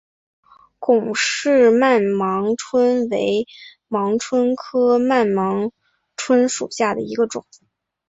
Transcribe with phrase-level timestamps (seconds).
[0.79, 3.45] 龚氏曼盲蝽为
[3.87, 5.69] 盲蝽科曼盲
[6.17, 7.45] 蝽属下的一个种。